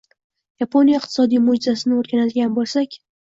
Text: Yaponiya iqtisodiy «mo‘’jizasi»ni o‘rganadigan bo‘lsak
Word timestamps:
Yaponiya 0.63 1.01
iqtisodiy 1.01 1.41
«mo‘’jizasi»ni 1.49 1.99
o‘rganadigan 1.99 2.57
bo‘lsak 2.57 2.99